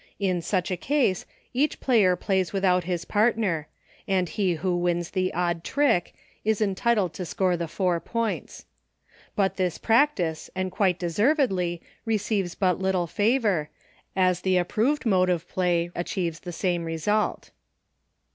[0.17, 0.79] In such PLAYING ALONE.
[0.79, 3.67] 47 a case, each player plays without his partner,
[4.07, 8.65] and he who wins the odd trick, is entitled to score the four points.
[9.35, 13.69] But this practice, and quite deservedly, receives but little favor,
[14.15, 17.51] as the approved mode of play achieves the same result.